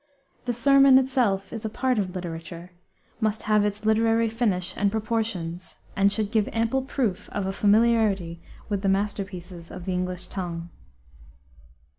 The 0.45 0.53
sermon 0.53 0.97
itself 0.97 1.53
is 1.53 1.63
a 1.63 1.69
part 1.69 1.99
of 1.99 2.15
literature, 2.15 2.71
must 3.19 3.43
have 3.43 3.63
its 3.63 3.85
literary 3.85 4.29
finish 4.29 4.73
and 4.75 4.91
proportions, 4.91 5.77
and 5.95 6.11
should 6.11 6.31
give 6.31 6.49
ample 6.53 6.81
proof 6.81 7.29
of 7.29 7.45
a 7.45 7.51
familiarity 7.51 8.41
with 8.67 8.81
the 8.81 8.89
masterpieces 8.89 9.69
of 9.69 9.85
the 9.85 9.93
English 9.93 10.25
tongue. 10.29 10.69